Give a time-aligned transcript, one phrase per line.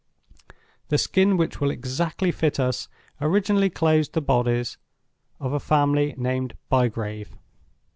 [0.87, 2.89] The Skin which will exactly fit us
[3.21, 4.79] originally clothed the bodies
[5.39, 7.37] of a family named Bygrave.